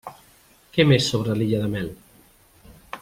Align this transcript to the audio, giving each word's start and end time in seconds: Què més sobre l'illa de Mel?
Què 0.77 0.85
més 0.91 1.09
sobre 1.13 1.35
l'illa 1.41 1.61
de 1.67 1.69
Mel? 1.75 1.93